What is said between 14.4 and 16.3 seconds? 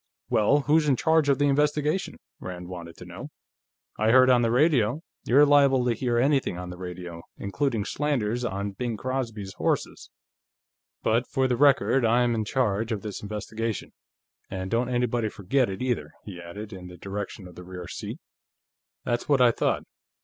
And don't anybody forget it, either,"